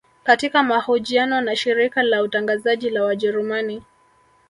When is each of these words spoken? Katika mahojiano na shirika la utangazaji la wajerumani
Katika 0.23 0.63
mahojiano 0.63 1.41
na 1.41 1.55
shirika 1.55 2.03
la 2.03 2.23
utangazaji 2.23 2.89
la 2.89 3.03
wajerumani 3.03 3.83